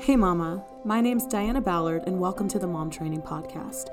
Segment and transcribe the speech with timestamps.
[0.00, 0.64] Hey, Mama.
[0.84, 3.90] My name's Diana Ballard, and welcome to the Mom Training Podcast.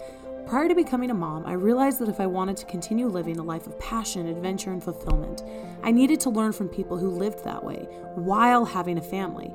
[0.48, 3.44] Prior to becoming a mom, I realized that if I wanted to continue living a
[3.44, 5.44] life of passion, adventure, and fulfillment,
[5.84, 9.54] I needed to learn from people who lived that way while having a family.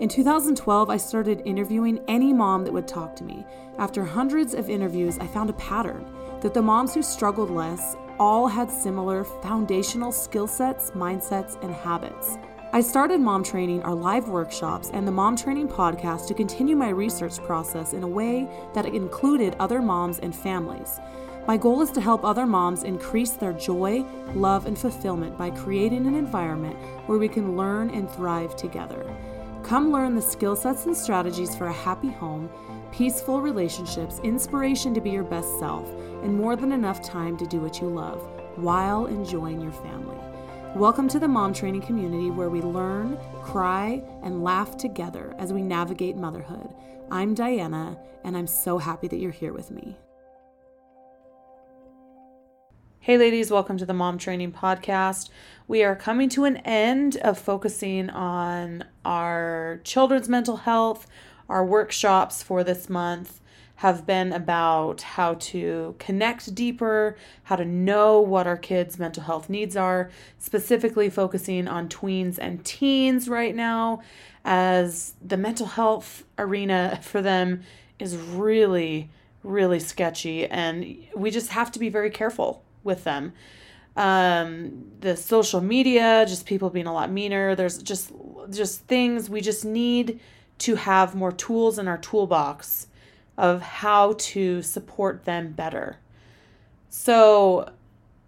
[0.00, 3.44] In 2012, I started interviewing any mom that would talk to me.
[3.78, 6.06] After hundreds of interviews, I found a pattern
[6.40, 12.38] that the moms who struggled less all had similar foundational skill sets, mindsets, and habits.
[12.74, 16.88] I started Mom Training, our live workshops, and the Mom Training podcast to continue my
[16.88, 20.98] research process in a way that included other moms and families.
[21.46, 26.08] My goal is to help other moms increase their joy, love, and fulfillment by creating
[26.08, 26.74] an environment
[27.06, 29.06] where we can learn and thrive together.
[29.62, 32.50] Come learn the skill sets and strategies for a happy home,
[32.90, 35.88] peaceful relationships, inspiration to be your best self,
[36.24, 38.20] and more than enough time to do what you love
[38.56, 40.18] while enjoying your family.
[40.74, 45.62] Welcome to the mom training community where we learn, cry, and laugh together as we
[45.62, 46.68] navigate motherhood.
[47.12, 49.96] I'm Diana, and I'm so happy that you're here with me.
[52.98, 55.30] Hey, ladies, welcome to the Mom Training Podcast.
[55.68, 61.06] We are coming to an end of focusing on our children's mental health,
[61.48, 63.40] our workshops for this month
[63.76, 69.50] have been about how to connect deeper, how to know what our kids' mental health
[69.50, 74.00] needs are, specifically focusing on tweens and teens right now,
[74.44, 77.62] as the mental health arena for them
[77.98, 79.10] is really,
[79.42, 83.32] really sketchy, and we just have to be very careful with them.
[83.96, 87.54] Um, the social media, just people being a lot meaner.
[87.54, 88.12] There's just
[88.50, 90.20] just things we just need
[90.58, 92.88] to have more tools in our toolbox
[93.36, 95.98] of how to support them better.
[96.88, 97.72] So,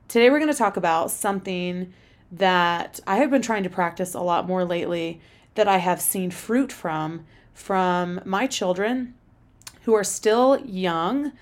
[0.08, 1.92] today we're going to talk about something
[2.32, 5.20] that I have been trying to practice a lot more lately
[5.54, 9.14] that I have seen fruit from from my children
[9.84, 11.32] who are still young,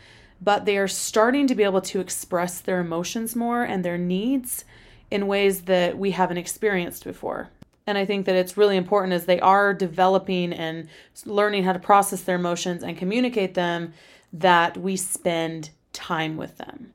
[0.41, 4.65] but they are starting to be able to express their emotions more and their needs
[5.11, 7.51] in ways that we haven't experienced before.
[7.87, 10.89] And I think that it's really important as they are developing and
[11.27, 13.93] learning how to process their emotions and communicate them
[14.33, 16.93] that we spend time with them.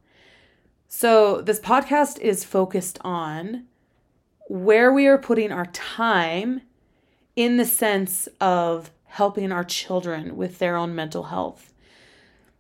[0.88, 3.66] So, this podcast is focused on
[4.48, 6.62] where we are putting our time
[7.36, 11.72] in the sense of helping our children with their own mental health.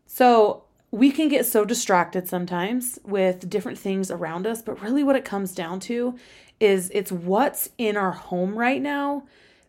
[0.06, 5.16] So, we can get so distracted sometimes with different things around us, but really what
[5.16, 6.16] it comes down to
[6.59, 9.24] is it's what's in our home right now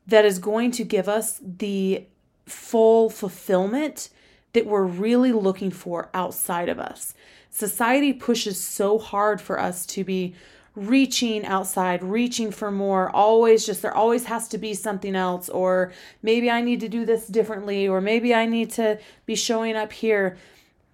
[0.06, 2.04] that is going to give us the
[2.46, 4.10] full fulfillment
[4.52, 7.14] that we're really looking for outside of us.
[7.50, 10.34] Society pushes so hard for us to be
[10.76, 15.92] reaching outside, reaching for more, always just there always has to be something else, or
[16.22, 19.92] maybe I need to do this differently, or maybe I need to be showing up
[19.92, 20.38] here.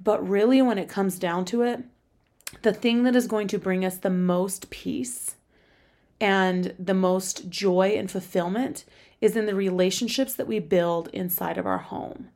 [0.03, 1.85] But really, when it comes down to it,
[2.63, 5.37] the thing that is going to bring us the most peace
[6.21, 8.85] and the most joy and fulfillment
[9.21, 12.29] is in the relationships that we build inside of our home.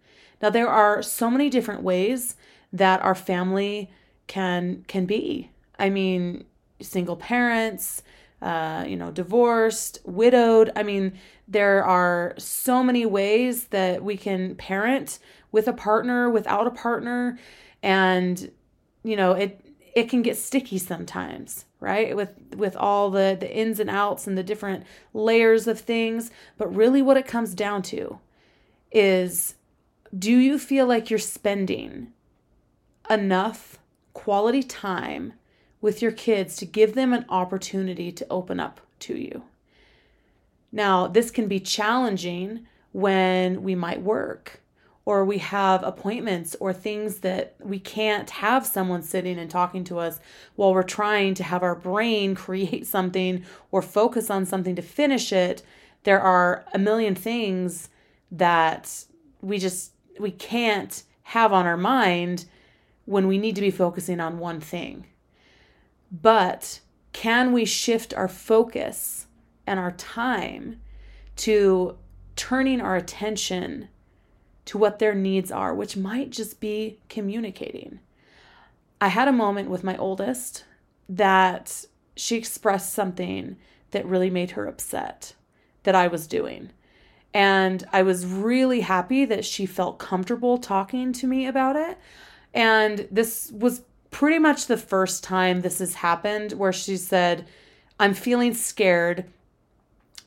[0.42, 2.36] Now there are so many different ways
[2.72, 3.90] that our family
[4.26, 5.50] can can be.
[5.78, 6.44] I mean,
[6.80, 8.02] single parents,
[8.40, 10.70] uh, you know, divorced, widowed.
[10.76, 11.18] I mean,
[11.48, 15.18] there are so many ways that we can parent
[15.52, 17.38] with a partner, without a partner,
[17.82, 18.50] and
[19.02, 19.60] you know, it
[19.94, 22.14] it can get sticky sometimes right?
[22.14, 26.30] With with all the the ins and outs and the different layers of things.
[26.58, 28.20] But really what it comes down to
[28.92, 29.54] is
[30.16, 32.12] do you feel like you're spending
[33.08, 33.78] enough
[34.12, 35.32] quality time
[35.80, 39.44] with your kids to give them an opportunity to open up to you?
[40.70, 44.59] Now this can be challenging when we might work
[45.10, 49.98] or we have appointments or things that we can't have someone sitting and talking to
[49.98, 50.20] us
[50.54, 55.32] while we're trying to have our brain create something or focus on something to finish
[55.32, 55.62] it
[56.04, 57.88] there are a million things
[58.30, 59.04] that
[59.42, 62.44] we just we can't have on our mind
[63.04, 65.06] when we need to be focusing on one thing.
[66.10, 66.80] But
[67.12, 69.26] can we shift our focus
[69.66, 70.80] and our time
[71.36, 71.96] to
[72.36, 73.88] turning our attention
[74.70, 77.98] to what their needs are, which might just be communicating.
[79.00, 80.62] I had a moment with my oldest
[81.08, 83.56] that she expressed something
[83.90, 85.34] that really made her upset
[85.82, 86.70] that I was doing.
[87.34, 91.98] And I was really happy that she felt comfortable talking to me about it.
[92.54, 93.82] And this was
[94.12, 97.44] pretty much the first time this has happened where she said,
[97.98, 99.24] I'm feeling scared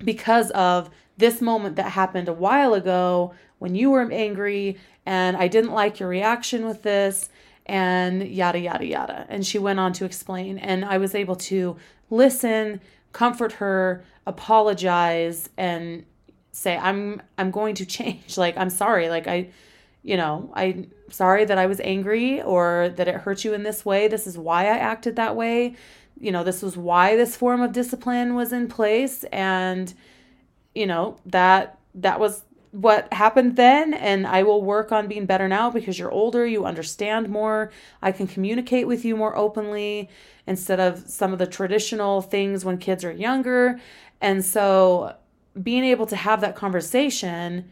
[0.04, 5.48] because of this moment that happened a while ago when you were angry and I
[5.48, 7.30] didn't like your reaction with this
[7.65, 9.25] and yada yada yada.
[9.30, 11.77] And she went on to explain and I was able to
[12.10, 12.81] listen
[13.12, 16.06] comfort her apologize and
[16.51, 18.38] say I'm I'm going to change.
[18.38, 19.10] Like I'm sorry.
[19.10, 19.50] Like I
[20.01, 23.86] you know I'm sorry that I was angry or that it hurt you in this
[23.86, 24.07] way.
[24.07, 25.75] This is why I acted that way.
[26.19, 29.94] You know this was why this form of discipline was in place and
[30.75, 35.48] you know that that was what happened then and I will work on being better
[35.48, 37.72] now because you're older, you understand more.
[38.02, 40.10] I can communicate with you more openly
[40.48, 43.80] instead of some of the traditional things when kids are younger.
[44.22, 45.16] And so
[45.62, 47.70] being able to have that conversation,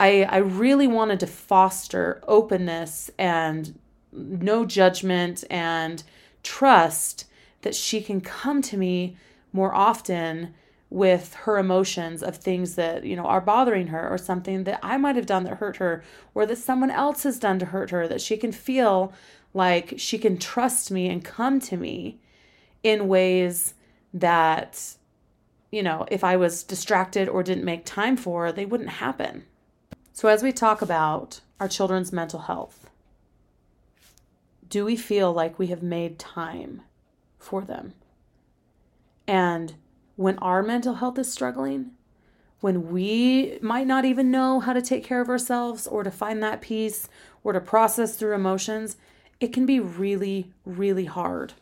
[0.00, 3.78] I I really wanted to foster openness and
[4.10, 6.02] no judgment and
[6.42, 7.26] trust
[7.60, 9.18] that she can come to me
[9.52, 10.54] more often
[10.94, 14.96] with her emotions of things that you know are bothering her or something that I
[14.96, 16.04] might have done that hurt her
[16.36, 19.12] or that someone else has done to hurt her that she can feel
[19.52, 22.20] like she can trust me and come to me
[22.84, 23.74] in ways
[24.12, 24.94] that
[25.72, 29.46] you know if I was distracted or didn't make time for they wouldn't happen.
[30.12, 32.88] So as we talk about our children's mental health
[34.68, 36.82] do we feel like we have made time
[37.40, 37.94] for them?
[39.26, 39.74] And
[40.16, 41.90] when our mental health is struggling,
[42.60, 46.42] when we might not even know how to take care of ourselves or to find
[46.42, 47.08] that peace
[47.42, 48.96] or to process through emotions,
[49.40, 51.52] it can be really, really hard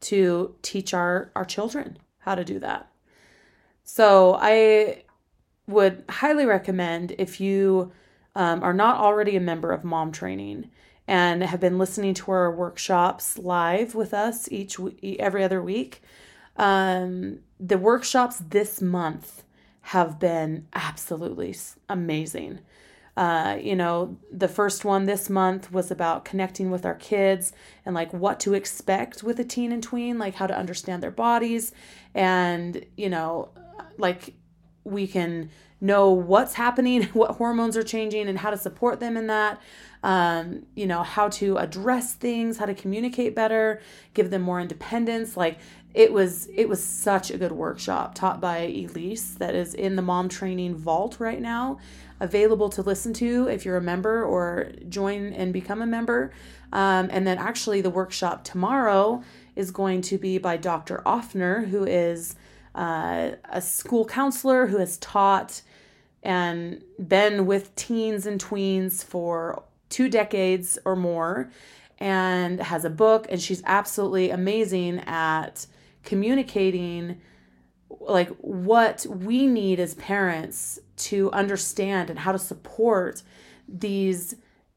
[0.00, 2.90] to teach our, our children how to do that.
[3.84, 5.04] So I
[5.66, 7.92] would highly recommend if you
[8.34, 10.70] um, are not already a member of Mom Training
[11.08, 14.78] and have been listening to our workshops live with us each
[15.18, 16.02] every other week
[16.56, 19.44] um, the workshops this month
[19.82, 21.54] have been absolutely
[21.88, 22.60] amazing.
[23.16, 27.52] Uh, you know, the first one this month was about connecting with our kids
[27.84, 31.10] and like what to expect with a teen and tween, like how to understand their
[31.10, 31.72] bodies.
[32.14, 33.50] And, you know,
[33.98, 34.34] like
[34.84, 35.50] we can
[35.82, 39.60] know what's happening, what hormones are changing, and how to support them in that.
[40.04, 43.80] Um, you know, how to address things, how to communicate better,
[44.14, 45.36] give them more independence.
[45.36, 45.58] Like
[45.94, 50.02] it was it was such a good workshop taught by Elise that is in the
[50.02, 51.78] mom training vault right now
[52.20, 56.30] available to listen to if you're a member or join and become a member.
[56.72, 59.22] Um, and then actually the workshop tomorrow
[59.56, 62.36] is going to be by dr offner who is
[62.74, 65.60] uh, a school counselor who has taught
[66.22, 71.50] and been with teens and tweens for two decades or more
[71.98, 75.66] and has a book and she's absolutely amazing at
[76.02, 77.20] communicating
[78.00, 83.22] like what we need as parents to understand and how to support
[83.68, 84.34] these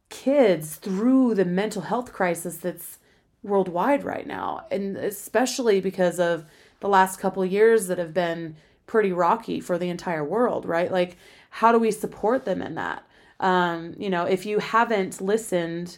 [0.09, 2.99] kids through the mental health crisis that's
[3.43, 4.65] worldwide right now.
[4.71, 6.45] And especially because of
[6.79, 8.55] the last couple years that have been
[8.87, 10.91] pretty rocky for the entire world right?
[10.91, 11.17] Like
[11.49, 13.03] how do we support them in that?
[13.39, 15.97] Um you know if you haven't listened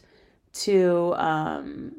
[0.54, 1.97] to um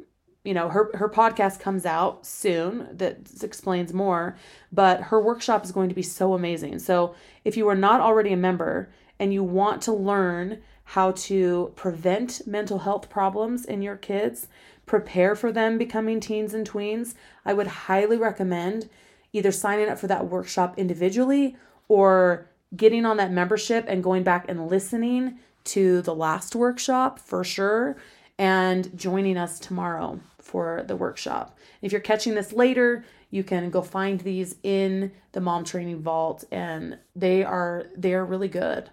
[0.49, 4.35] you know her her podcast comes out soon that explains more
[4.73, 6.79] but her workshop is going to be so amazing.
[6.79, 7.15] So
[7.45, 12.47] if you are not already a member and you want to learn how to prevent
[12.47, 14.49] mental health problems in your kids
[14.87, 17.15] prepare for them becoming teens and tweens
[17.45, 18.89] i would highly recommend
[19.35, 21.55] either signing up for that workshop individually
[21.89, 27.45] or getting on that membership and going back and listening to the last workshop for
[27.45, 27.99] sure
[28.39, 31.59] and joining us tomorrow for the workshop.
[31.83, 36.45] If you're catching this later, you can go find these in the mom training vault
[36.51, 38.89] and they are they are really good.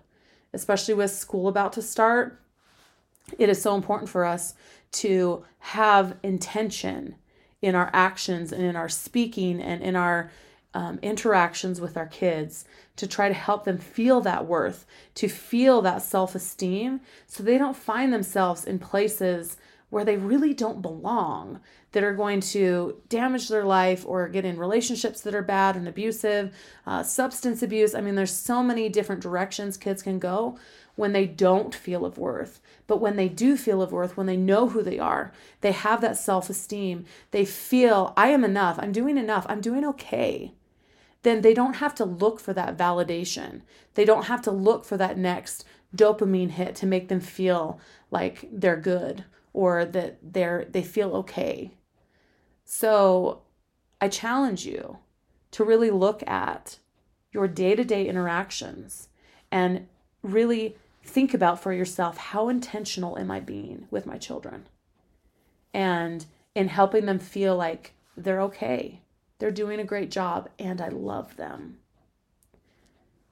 [0.53, 2.41] Especially with school about to start,
[3.39, 4.53] it is so important for us
[4.91, 7.15] to have intention
[7.62, 10.31] in our actions and in our speaking and in our
[10.74, 12.65] um, interactions with our kids
[12.97, 14.85] to try to help them feel that worth,
[15.15, 19.55] to feel that self esteem, so they don't find themselves in places
[19.95, 21.57] where they really don't belong
[21.93, 25.87] that are going to damage their life or get in relationships that are bad and
[25.87, 26.53] abusive,
[26.85, 27.95] uh, substance abuse.
[27.95, 30.59] I mean, there's so many different directions kids can go
[30.95, 32.59] when they don't feel of worth.
[32.87, 36.01] But when they do feel of worth, when they know who they are, they have
[36.01, 40.51] that self esteem, they feel, I am enough, I'm doing enough, I'm doing okay.
[41.23, 43.61] Then they don't have to look for that validation.
[43.93, 45.63] They don't have to look for that next
[45.95, 47.79] dopamine hit to make them feel
[48.11, 49.23] like they're good
[49.55, 51.71] or that they're they feel okay.
[52.65, 53.41] So
[54.01, 54.97] I challenge you
[55.51, 56.77] to really look at
[57.31, 59.07] your day to day interactions
[59.51, 59.88] and
[60.21, 64.67] really think about for yourself how intentional am I being with my children?
[65.74, 69.01] And in helping them feel like they're okay,
[69.39, 71.77] they're doing a great job, and I love them.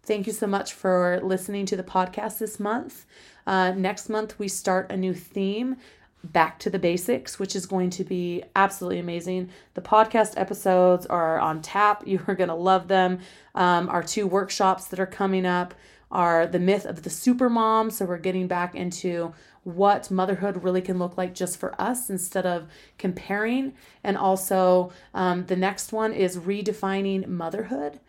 [0.03, 3.05] Thank you so much for listening to the podcast this month.
[3.47, 5.77] Uh, next month, we start a new theme
[6.23, 9.49] back to the basics, which is going to be absolutely amazing.
[9.73, 12.03] The podcast episodes are on tap.
[12.13, 13.19] You are going to love them.
[13.55, 15.73] Um, our two workshops that are coming up
[16.11, 17.89] are the myth of the super mom.
[17.89, 22.45] So we're getting back into what motherhood really can look like just for us instead
[22.45, 23.73] of comparing.
[24.03, 27.99] And also, um, the next one is redefining motherhood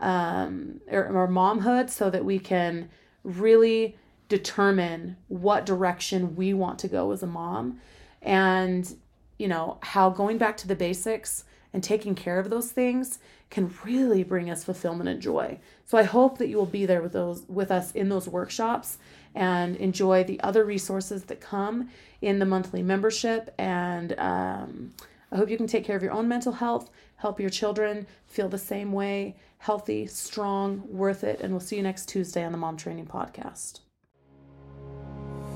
[0.00, 2.90] um, or, or momhood so that we can
[3.22, 3.96] really
[4.32, 7.78] determine what direction we want to go as a mom
[8.22, 8.96] and
[9.38, 13.18] you know how going back to the basics and taking care of those things
[13.50, 15.58] can really bring us fulfillment and joy.
[15.84, 18.96] So i hope that you will be there with those with us in those workshops
[19.34, 21.90] and enjoy the other resources that come
[22.22, 23.54] in the monthly membership.
[23.58, 24.92] And um,
[25.30, 28.48] i hope you can take care of your own mental health help your children feel
[28.48, 31.40] the same way healthy strong worth it.
[31.40, 33.80] And we'll see you next tuesday on the mom training podcast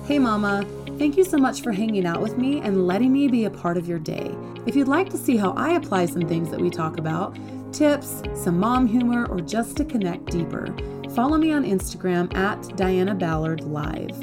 [0.06, 0.64] Hey, Mama.
[0.98, 3.76] Thank you so much for hanging out with me and letting me be a part
[3.76, 4.32] of your day.
[4.64, 7.36] If you'd like to see how I apply some things that we talk about,
[7.72, 10.72] tips, some mom humor, or just to connect deeper,
[11.10, 14.16] follow me on Instagram at Diana Ballard Live.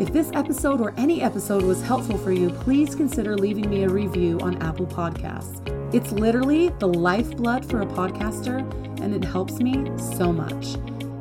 [0.00, 3.88] If this episode or any episode was helpful for you, please consider leaving me a
[3.90, 5.60] review on Apple Podcasts.
[5.94, 8.60] It's literally the lifeblood for a podcaster,
[9.02, 10.78] and it helps me so much.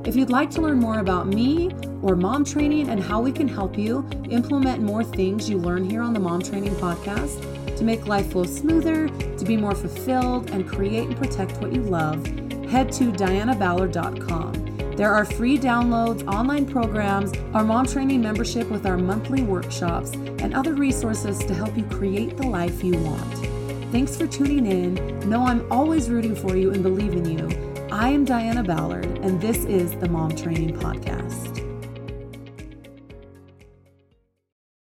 [0.07, 1.69] If you'd like to learn more about me
[2.01, 6.01] or mom training and how we can help you implement more things you learn here
[6.01, 10.65] on the Mom Training Podcast to make life flow smoother, to be more fulfilled, and
[10.65, 12.25] create and protect what you love,
[12.69, 14.95] head to dianaballard.com.
[14.95, 20.53] There are free downloads, online programs, our mom training membership with our monthly workshops, and
[20.53, 23.45] other resources to help you create the life you want.
[23.91, 25.29] Thanks for tuning in.
[25.29, 27.66] Know I'm always rooting for you and believe in you.
[27.91, 31.46] I am Diana Ballard, and this is the Mom Training Podcast.